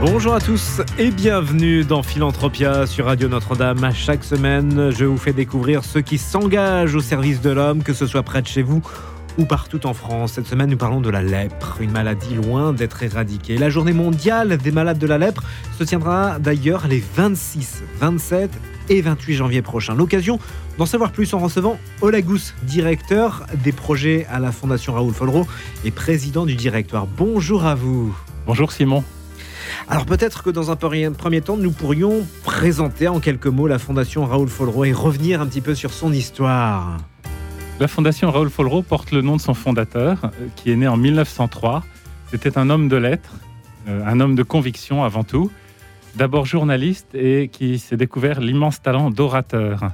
[0.00, 3.92] Bonjour à tous et bienvenue dans Philanthropia sur Radio Notre-Dame.
[3.92, 8.06] Chaque semaine, je vous fais découvrir ceux qui s'engagent au service de l'homme, que ce
[8.06, 8.80] soit près de chez vous
[9.36, 10.32] ou partout en France.
[10.32, 13.58] Cette semaine, nous parlons de la lèpre, une maladie loin d'être éradiquée.
[13.58, 15.42] La journée mondiale des malades de la lèpre
[15.78, 18.50] se tiendra d'ailleurs les 26, 27
[18.88, 19.94] et 28 janvier prochains.
[19.94, 20.38] L'occasion
[20.78, 25.46] d'en savoir plus en recevant Olagous, directeur des projets à la Fondation Raoul Follereau
[25.84, 27.06] et président du directoire.
[27.06, 28.16] Bonjour à vous.
[28.46, 29.04] Bonjour Simon.
[29.88, 34.24] Alors peut-être que dans un premier temps, nous pourrions présenter en quelques mots la Fondation
[34.24, 36.98] Raoul Follereau et revenir un petit peu sur son histoire.
[37.78, 40.96] La Fondation Raoul Follereau porte le nom de son fondateur, euh, qui est né en
[40.96, 41.82] 1903.
[42.30, 43.34] C'était un homme de lettres,
[43.88, 45.50] euh, un homme de conviction avant tout,
[46.14, 49.90] d'abord journaliste et qui s'est découvert l'immense talent d'orateur.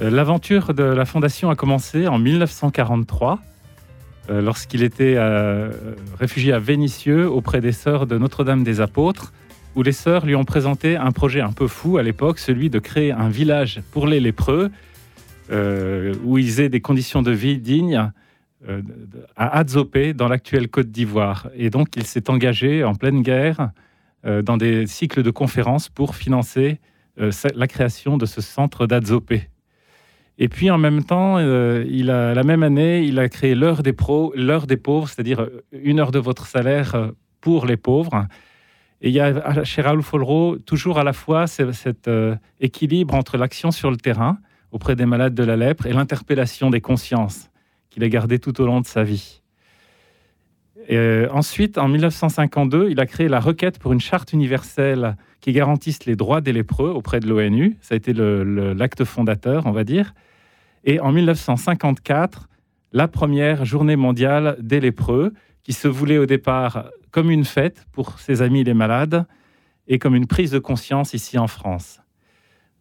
[0.00, 3.53] Euh, l'aventure de la Fondation a commencé en 1943 euh,
[4.28, 5.70] lorsqu'il était euh,
[6.18, 9.32] réfugié à Vénissieux auprès des sœurs de Notre-Dame des Apôtres,
[9.74, 12.78] où les sœurs lui ont présenté un projet un peu fou à l'époque, celui de
[12.78, 14.70] créer un village pour les lépreux,
[15.50, 18.10] euh, où ils aient des conditions de vie dignes
[19.36, 21.48] à Adzopé, dans l'actuelle Côte d'Ivoire.
[21.54, 23.72] Et donc il s'est engagé en pleine guerre
[24.24, 26.80] dans des cycles de conférences pour financer
[27.18, 29.50] la création de ce centre d'Adzopé.
[30.38, 33.82] Et puis en même temps, euh, il a, la même année, il a créé l'heure
[33.82, 33.94] des
[34.34, 37.10] l'heure des pauvres, c'est-à-dire euh, une heure de votre salaire euh,
[37.40, 38.26] pour les pauvres.
[39.00, 42.08] Et il y a chez Raoul Follereau toujours à la fois cet
[42.58, 44.38] équilibre entre l'action sur le terrain
[44.72, 47.50] auprès des malades de la lèpre et l'interpellation des consciences
[47.90, 49.42] qu'il a gardé tout au long de sa vie.
[50.88, 56.04] Et ensuite, en 1952, il a créé la requête pour une charte universelle qui garantisse
[56.04, 57.76] les droits des lépreux auprès de l'ONU.
[57.80, 60.14] Ça a été l'acte fondateur, on va dire.
[60.84, 62.48] Et en 1954,
[62.92, 65.32] la première journée mondiale des lépreux,
[65.64, 69.26] qui se voulait au départ comme une fête pour ses amis les malades
[69.88, 72.00] et comme une prise de conscience ici en France.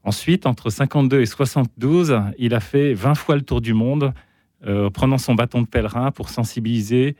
[0.03, 4.13] Ensuite, entre 52 et 72, il a fait 20 fois le tour du monde,
[4.67, 7.16] euh, prenant son bâton de pèlerin pour sensibiliser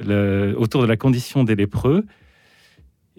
[0.00, 2.04] autour de la condition des lépreux.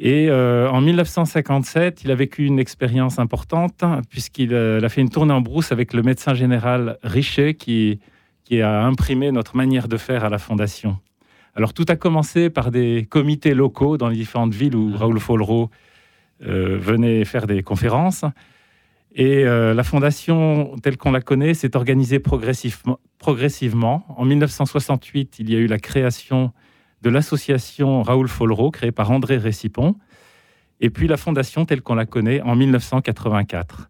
[0.02, 5.10] Et euh, en 1957, il a vécu une expérience importante puisqu'il euh, a fait une
[5.10, 8.00] tournée en brousse avec le médecin général Richet qui,
[8.46, 10.98] qui a imprimé notre manière de faire à la Fondation.
[11.54, 15.70] Alors tout a commencé par des comités locaux dans les différentes villes où Raoul Follereau
[16.46, 18.24] euh, venait faire des conférences.
[19.14, 24.06] Et la Fondation, telle qu'on la connaît, s'est organisée progressivement, progressivement.
[24.16, 26.54] En 1968, il y a eu la création
[27.02, 29.96] de l'association Raoul Follereau, créée par André Récipon,
[30.82, 33.90] et puis la fondation telle qu'on la connaît en 1984.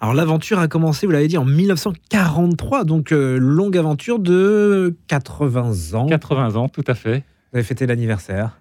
[0.00, 5.94] Alors l'aventure a commencé, vous l'avez dit, en 1943, donc euh, longue aventure de 80
[5.94, 6.06] ans.
[6.06, 7.24] 80 ans, tout à fait.
[7.52, 8.58] Vous avez fêté l'anniversaire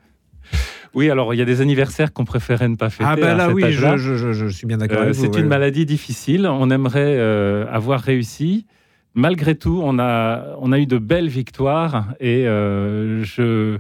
[0.96, 3.10] oui, alors il y a des anniversaires qu'on préférait ne pas fêter.
[3.12, 5.02] Ah ben là, oui, je, suis bien d'accord.
[5.02, 6.48] Euh, c'est une maladie difficile.
[6.48, 8.66] On aimerait euh, avoir réussi
[9.16, 13.80] malgré tout, on a, on a eu de belles victoires et euh, je,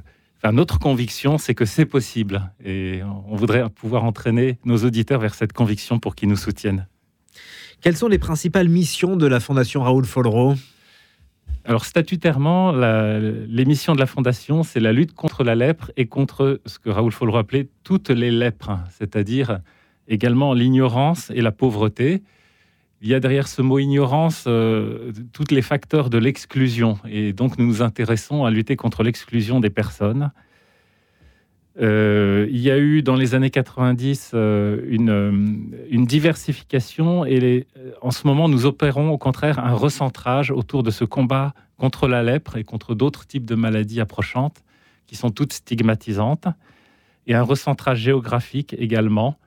[0.52, 2.52] notre conviction, c'est que c'est possible.
[2.64, 6.88] Et on voudrait pouvoir entraîner nos auditeurs vers cette conviction pour qu'ils nous soutiennent.
[7.82, 10.56] Quelles sont les principales missions de la Fondation Raoul Follereau
[11.68, 16.62] alors statutairement, les missions de la Fondation, c'est la lutte contre la lèpre et contre
[16.68, 19.62] ce que Raoul Follereau appelait toutes les lèpres, c'est-à-dire
[20.08, 22.22] également l'ignorance et la pauvreté
[23.06, 26.98] il y a derrière ce mot ignorance euh, tous les facteurs de l'exclusion.
[27.08, 30.32] Et donc, nous nous intéressons à lutter contre l'exclusion des personnes.
[31.80, 37.68] Euh, il y a eu dans les années 90 euh, une, une, diversification et
[38.02, 42.24] en ce moment, nous opérons au contraire un recentrage autour de ce combat contre la
[42.24, 44.64] lèpre et contre d'autres types de maladies approchantes
[45.06, 46.48] qui sont toutes stigmatisantes
[47.28, 49.38] et un recentrage géographique également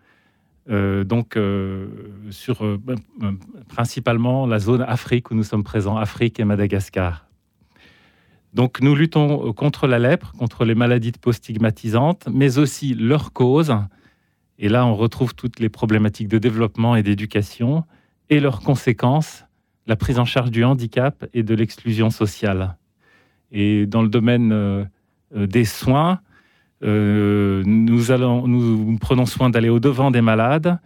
[0.70, 1.86] euh, donc, euh,
[2.30, 2.78] sur euh,
[3.68, 7.26] principalement la zone Afrique où nous sommes présents, Afrique et Madagascar.
[8.52, 13.32] Donc, nous luttons contre la lèpre, contre les maladies de peau stigmatisantes, mais aussi leurs
[13.32, 13.74] causes.
[14.58, 17.84] Et là, on retrouve toutes les problématiques de développement et d'éducation
[18.28, 19.44] et leurs conséquences,
[19.86, 22.76] la prise en charge du handicap et de l'exclusion sociale.
[23.52, 24.88] Et dans le domaine
[25.34, 26.20] des soins,
[26.84, 30.78] euh, nous, allons, nous prenons soin d'aller au-devant des malades.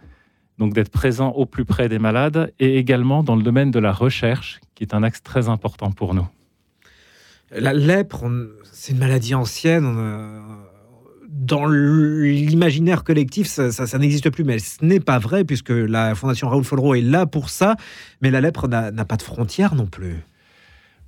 [0.57, 3.91] donc d'être présent au plus près des malades, et également dans le domaine de la
[3.91, 6.27] recherche, qui est un axe très important pour nous.
[7.55, 8.25] La lèpre,
[8.71, 9.85] c'est une maladie ancienne.
[11.27, 16.63] Dans l'imaginaire collectif, ça, n'existe plus, mais ce n'est pas vrai, puisque la Fondation Raoul
[16.63, 17.75] Follereau est là pour ça,
[18.21, 20.17] mais la lèpre n'a pas de frontières non plus.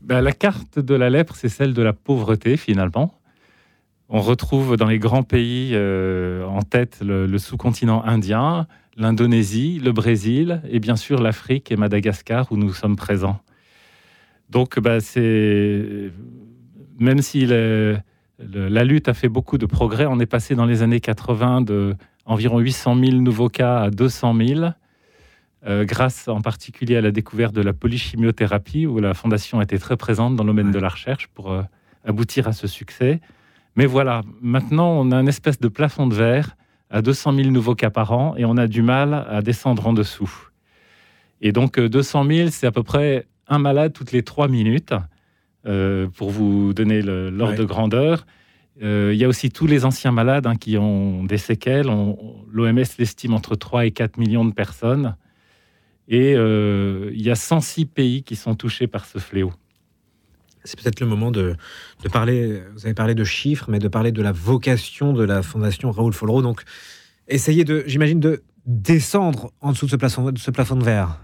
[0.02, 3.14] Ben, la carte de la lèpre, c'est celle de la pauvreté, finalement.
[4.10, 8.68] On retrouve dans les grands pays euh, en tête le, sous-continent indien,
[8.98, 13.40] l'Indonésie, le Brésil et bien sûr l'Afrique et Madagascar où nous sommes présents.
[14.50, 16.12] Donc, bah, c'est
[17.00, 21.00] même si la lutte a fait beaucoup de progrès, on est passé dans les années
[21.00, 24.70] 80 de environ 800 000 nouveaux cas à 200 000.
[25.68, 29.98] Euh, grâce en particulier à la découverte de la polychimiothérapie, où la Fondation était très
[29.98, 31.64] présente dans le domaine de la recherche pour euh,
[32.04, 33.20] aboutir à ce succès.
[33.76, 36.56] Mais voilà, maintenant, on a une espèce de plafond de verre
[36.90, 39.94] à 200 000 nouveaux cas par an et on a du mal à descendre en
[39.94, 40.32] dessous.
[41.42, 44.94] Et donc, 200 euh, 000, c'est à peu près un malade toutes les trois minutes,
[45.66, 48.26] euh, pour vous donner l'ordre de grandeur.
[48.82, 51.88] Euh, il y a aussi tous les anciens malades hein, qui ont des séquelles.
[52.52, 55.16] L'OMS l'estime entre 3 et 4 millions de personnes.
[56.08, 59.52] Et il y a 106 pays qui sont touchés par ce fléau
[60.66, 61.56] c'est peut-être le moment de,
[62.12, 65.92] parler, vous avez parlé de chiffres, mais de parler de la vocation de la Fondation
[65.92, 66.42] Raoul Follereau.
[66.42, 66.64] Donc,
[67.28, 71.20] essayez de, j'imagine, de descendre en dessous de ce plafond de, de verre.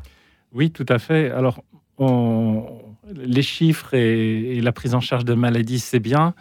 [0.54, 1.32] Oui, tout à fait.
[1.32, 1.64] Alors,
[3.14, 6.34] les chiffres et, la prise en charge de maladies, c'est bien,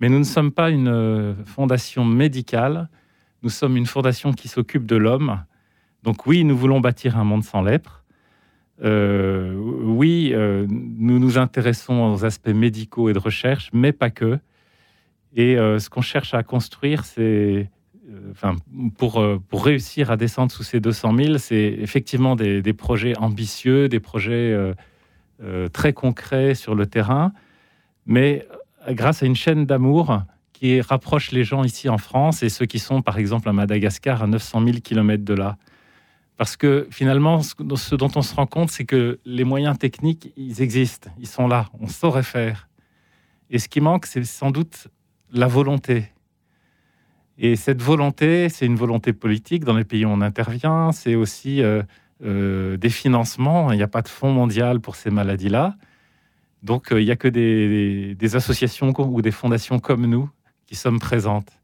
[0.00, 2.88] mais nous ne sommes pas une fondation médicale.
[3.42, 5.44] Nous sommes une fondation qui s'occupe de l'homme.
[6.02, 7.97] Donc oui, nous voulons bâtir un monde sans lèpre.
[8.82, 14.38] Euh, oui, euh, nous nous intéressons aux aspects médicaux et de recherche, mais pas que.
[15.34, 17.70] Et euh, ce qu'on cherche à construire, c'est,
[18.30, 18.56] enfin,
[18.96, 23.88] pour, pour réussir à descendre sous ces 200 000, c'est effectivement des, des, projets ambitieux,
[23.88, 24.56] des projets
[25.72, 27.32] très concrets sur le terrain,
[28.06, 28.46] mais
[28.90, 30.22] grâce à une chaîne d'amour
[30.52, 34.22] qui rapproche les gens ici en France et ceux qui sont, par exemple, à Madagascar,
[34.22, 35.56] à 900 000 km de là.
[36.38, 40.62] Parce que finalement, ce dont on se rend compte, c'est que les moyens techniques, ils
[40.62, 42.68] existent, ils sont là, on saurait faire.
[43.50, 44.86] Et ce qui manque, c'est sans doute
[45.32, 46.12] la volonté.
[47.38, 51.60] Et cette volonté, c'est une volonté politique dans les pays où on intervient, c'est aussi
[51.60, 51.82] euh,
[52.24, 53.72] euh, des financements.
[53.72, 55.76] Il n'y a pas de fonds mondial pour ces maladies-là.
[56.62, 60.30] Donc, euh, il n'y a que des, des, associations ou des fondations comme nous
[60.66, 61.57] qui sommes présentes.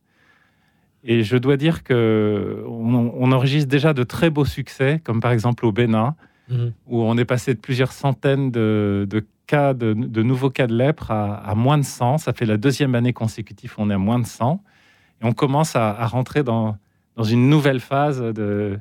[1.04, 5.66] Et je dois dire que on, enregistre déjà de très beaux succès, comme par exemple
[5.66, 6.16] au Bénin,
[6.48, 6.72] mhm.
[6.86, 11.54] où on est passé de plusieurs centaines de, cas, de, nouveaux cas de lèpre à,
[11.54, 12.18] moins de 100.
[12.18, 14.62] Ça fait la deuxième année consécutive où on est à moins de 100.
[15.20, 16.78] Et on commence à, rentrer dans,
[17.16, 18.78] dans, une nouvelle phase de,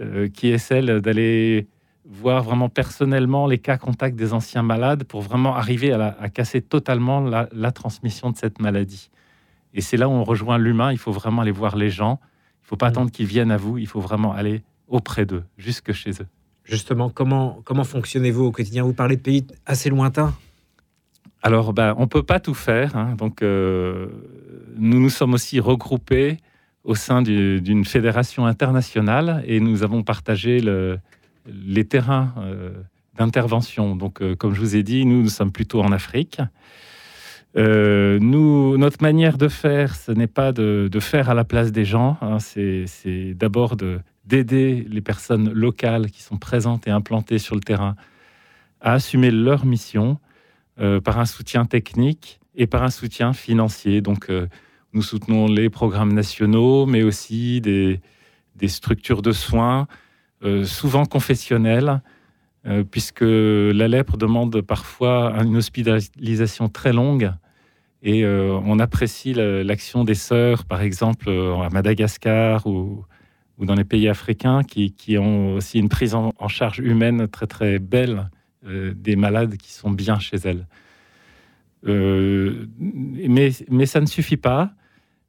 [0.00, 1.68] euh, qui est celle d'aller
[2.04, 7.20] voir vraiment personnellement les cas contacts des anciens malades pour vraiment arriver à, casser totalement
[7.20, 9.10] la transmission de cette maladie.
[9.74, 10.92] Et c'est là où on rejoint l'humain.
[10.92, 12.20] Il faut vraiment aller voir les gens.
[12.22, 12.92] Il ne faut pas mm.
[12.92, 13.78] attendre qu'ils viennent à vous.
[13.78, 16.26] Il faut vraiment aller auprès d'eux, jusque chez eux.
[16.64, 18.84] Justement, comment, comment fonctionnez-vous au quotidien?
[18.84, 20.34] Vous parlez de pays assez lointains?
[21.42, 22.96] Alors, ben, on ne peut pas tout faire.
[22.96, 23.16] Hein.
[23.16, 24.06] Donc, euh,
[24.76, 26.36] nous nous sommes aussi regroupés
[26.84, 30.98] au sein d'une fédération internationale et nous avons partagé le,
[31.46, 32.72] les terrains euh,
[33.16, 33.96] d'intervention.
[33.96, 36.40] Donc, euh, comme je vous ai dit, nous, nous sommes plutôt en Afrique.
[37.56, 42.16] Euh, notre manière de faire, ce n'est pas de, faire à la place des gens,
[42.22, 42.38] hein.
[42.38, 43.76] c'est d'abord
[44.24, 47.94] d'aider les personnes locales qui sont présentes et implantées sur le terrain
[48.80, 50.18] à assumer leur mission
[50.80, 54.00] euh, par un soutien technique et par un soutien financier.
[54.00, 54.48] Donc, euh,
[54.94, 58.00] nous soutenons les programmes nationaux, mais aussi des,
[58.56, 59.86] des structures de soins,
[60.64, 62.02] souvent confessionnelles,
[62.90, 67.32] puisque la lèpre demande parfois une hospitalisation très longue
[68.02, 73.04] et euh, on apprécie l'action des sœurs, par exemple, euh, à Madagascar ou,
[73.58, 78.28] dans les pays africains, qui, ont aussi une prise en, charge humaine très très belle
[78.66, 80.66] euh, des malades qui sont bien chez elles.
[81.84, 84.72] mais, mais ça ne suffit pas.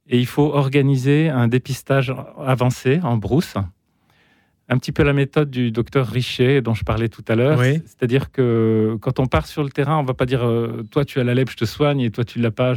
[0.08, 3.54] Et il faut organiser un dépistage avancé en brousse
[4.68, 7.60] un petit peu la méthode du docteur Richet dont je parlais tout à l'heure.
[7.62, 11.20] C'est-à-dire que quand on part sur le terrain, on va pas dire euh, toi tu
[11.20, 12.74] as la lèpre, je te soigne, et toi tu l'as pas,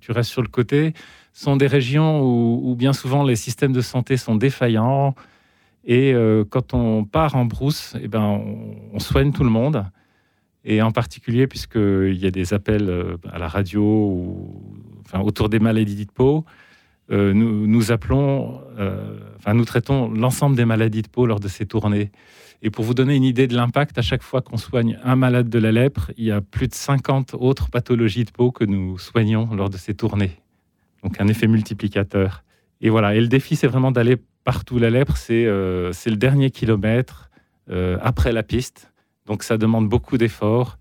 [0.00, 0.94] tu restes sur le côté.
[1.32, 5.14] Ce sont des régions où, bien souvent les systèmes de santé sont défaillants.
[5.84, 8.42] Et euh, quand on part en brousse, eh ben,
[8.92, 9.84] on, soigne tout le monde.
[10.64, 14.64] Et en particulier, puisqu'il y a des appels euh, à la radio ou,
[15.04, 16.44] enfin, autour des maladies de peau,
[17.10, 18.60] nous, nous, appelons,
[19.38, 22.10] enfin, nous traitons l'ensemble des maladies de peau lors de ces tournées.
[22.62, 25.48] Et pour vous donner une idée de l'impact, à chaque fois qu'on soigne un malade
[25.48, 28.98] de la lèpre, il y a plus de 50 autres pathologies de peau que nous
[28.98, 30.32] soignons lors de ces tournées.
[31.02, 32.42] Donc un effet multiplicateur.
[32.80, 34.78] Et voilà, et le défi, c'est vraiment d'aller partout.
[34.78, 37.30] La lèpre, c'est euh, le dernier kilomètre
[37.70, 38.92] euh, après la piste.
[39.26, 40.78] Donc ça demande beaucoup d'efforts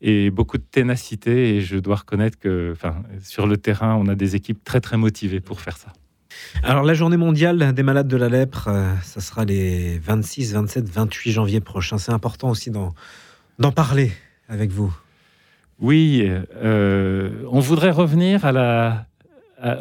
[0.00, 1.56] et beaucoup de ténacité.
[1.56, 2.74] Et je dois reconnaître que
[3.22, 5.92] sur le terrain, on a des équipes très très motivées pour faire ça.
[6.62, 10.88] Alors la journée mondiale des malades de la lèpre, euh, ça sera les 26, 27,
[10.88, 11.98] 28 janvier prochains.
[11.98, 14.12] C'est important aussi d'en parler
[14.48, 14.94] avec vous.
[15.80, 19.06] Oui, euh, on voudrait revenir à la,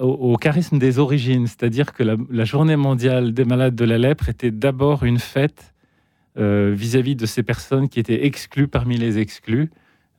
[0.02, 4.52] au, charisme des origines, c'est-à-dire que la, journée mondiale des malades de la lèpre était
[4.52, 5.74] d'abord une fête
[6.38, 9.72] euh, vis-à-vis de ces personnes qui étaient exclues parmi les exclus.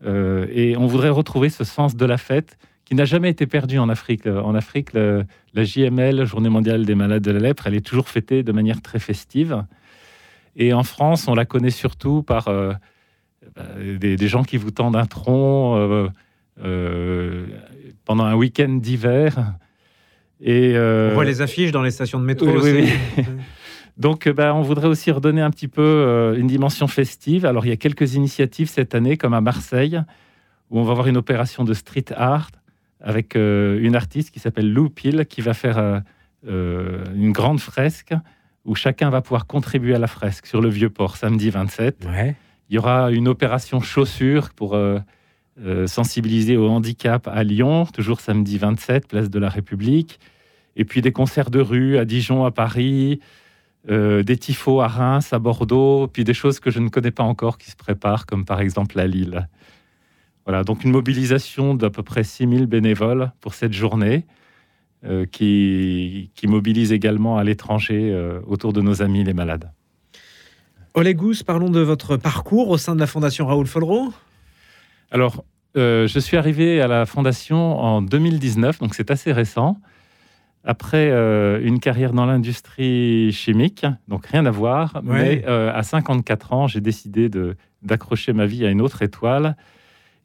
[0.05, 3.89] Et on voudrait retrouver ce sens de la fête qui n'a jamais été perdu en
[3.89, 4.27] Afrique.
[4.27, 8.43] En Afrique, la JML, Journée mondiale des malades de la lèpre, elle est toujours fêtée
[8.43, 9.65] de manière très festive.
[10.59, 12.73] Et en France, on la connaît surtout par euh,
[13.55, 16.09] bah, des, gens qui vous tendent un tronc euh,
[16.63, 17.47] euh,
[18.05, 19.55] pendant un week-end d'hiver.
[20.41, 22.49] Et on voit les affiches dans les stations de métro.
[22.49, 22.89] aussi.
[23.99, 27.45] Donc, bah, on voudrait aussi redonner un petit peu une dimension festive.
[27.45, 30.01] Alors, il y a quelques initiatives cette année, comme à Marseille,
[30.71, 32.51] où on va avoir une opération de street art
[33.01, 36.01] avec euh, une artiste qui s'appelle Lou Peel, qui va faire euh,
[36.47, 38.15] euh, une grande fresque
[38.65, 42.07] où chacun va pouvoir contribuer à la fresque sur le Vieux-Port samedi 27.
[42.69, 44.79] Il y aura une opération chaussures pour
[45.87, 50.21] sensibiliser au handicap à Lyon, toujours samedi 27, place de la République.
[50.77, 53.21] Et puis des concerts de rue à Dijon, à Paris,
[53.87, 57.59] des tifos à Reims, à Bordeaux, puis des choses que je ne connais pas encore
[57.59, 59.49] qui se préparent, comme par exemple à Lille.
[60.49, 64.25] Voilà, donc une mobilisation d'à peu près 6000 bénévoles pour cette journée,
[65.05, 69.71] euh, qui, qui, mobilise également à l'étranger euh, autour de nos amis les malades.
[70.95, 74.13] Olegous, parlons de votre parcours au sein de la Fondation Raoul Follereau.
[75.13, 75.45] Alors,
[75.77, 79.81] euh, je suis arrivé à la Fondation en 2019, donc c'est assez récent.
[80.71, 81.11] Après
[81.63, 87.31] une carrière dans l'industrie chimique, donc rien à voir, mais à 54 ans, j'ai décidé
[87.83, 89.57] d'accrocher ma vie à une autre étoile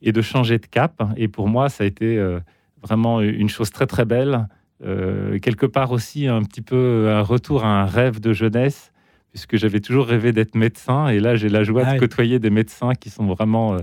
[0.03, 1.01] et de changer de cap.
[1.17, 2.39] Et pour moi, ça a été euh,
[2.81, 4.47] vraiment une chose très très belle.
[4.85, 8.91] Euh, quelque part aussi un petit peu un retour à un rêve de jeunesse,
[9.31, 11.07] puisque j'avais toujours rêvé d'être médecin.
[11.07, 13.77] Et là, j'ai la joie de ah côtoyer des médecins qui sont vraiment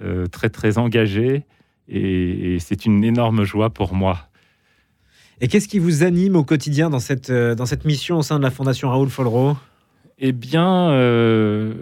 [0.00, 1.44] euh, très très engagés.
[1.88, 4.28] Et, c'est une énorme joie pour moi.
[5.40, 8.42] Et qu'est-ce qui vous anime au quotidien dans cette, dans cette mission au sein de
[8.42, 9.56] la Fondation Raoul Follereau
[10.18, 11.74] eh bien, euh,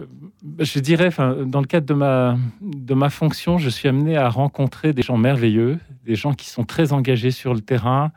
[0.59, 1.09] je dirais,
[1.45, 5.17] dans le cadre de ma, de ma fonction, je suis amené à rencontrer des gens
[5.17, 8.11] merveilleux, des gens qui sont très engagés sur le terrain.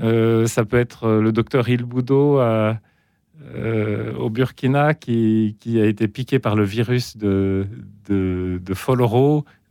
[0.00, 2.74] Euh, ça peut être le docteur Ilboudo euh,
[4.18, 7.66] au Burkina qui, a été piqué par le virus de,
[8.08, 8.74] de, de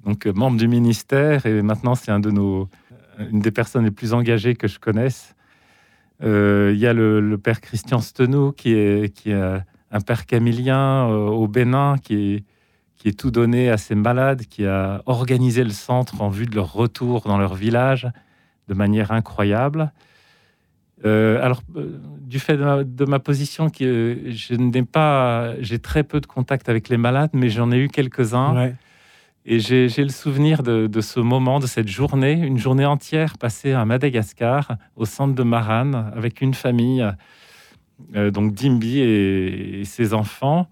[0.04, 2.68] donc membre du ministère, et maintenant c'est un de nos,
[3.20, 5.36] une des personnes les plus engagées que je connaisse.
[6.24, 9.30] Euh, il y a le, père Christian Stenou, qui est,
[9.92, 12.46] un père camillien euh, au Bénin, qui
[13.06, 16.72] est, tout donné à ses malades, qui a organisé le centre en vue de leur
[16.72, 18.08] retour dans leur village
[18.68, 19.92] de manière incroyable.
[21.04, 21.64] Euh, alors,
[22.22, 26.98] du fait de ma, position, je n'ai pas, j'ai très peu de contact avec les
[26.98, 28.74] malades, mais j'en ai eu quelques-uns.
[29.46, 33.86] Et j'ai le souvenir de, ce moment, de cette journée, une journée entière passée à
[33.86, 37.04] Madagascar, au centre de Maran, avec une famille,
[38.16, 40.68] euh, donc Dimbi et, ses enfants.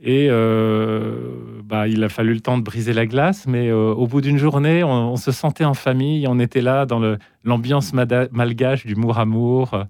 [0.00, 4.08] Et euh, bah, il a fallu le temps de briser la glace, mais euh, au
[4.08, 7.00] bout d'une journée, on, se sentait en famille, on était là dans
[7.44, 9.84] l'ambiance malgache du Mouramour.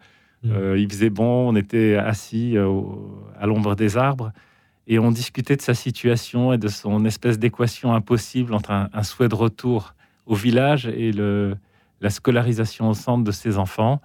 [0.44, 0.76] Mmh.
[0.76, 2.56] il faisait bon, on était assis
[3.40, 4.32] à l'ombre des arbres
[4.86, 9.28] et on discutait de sa situation et de son espèce d'équation impossible entre un, souhait
[9.28, 9.94] de retour
[10.26, 11.56] au village et le,
[12.00, 14.00] la scolarisation au centre de ses enfants.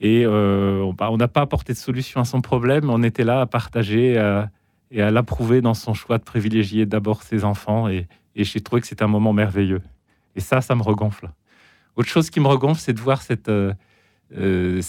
[0.00, 3.46] Et euh, on n'a pas apporté de solution à son problème, on était là à
[3.46, 4.12] partager
[4.90, 7.88] et à l'approuver dans son choix de privilégier d'abord ses enfants.
[7.88, 9.82] Et, j'ai trouvé que c'était un moment merveilleux.
[10.36, 11.28] Et ça, ça me regonfle.
[11.96, 13.74] Autre chose qui me regonfle, c'est de voir cette, euh,
[14.36, 14.80] euh,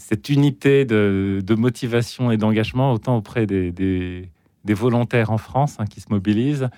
[0.00, 4.28] cette unité de, motivation et d'engagement, autant auprès des,
[4.68, 6.68] volontaires en France hein, qui se mobilisent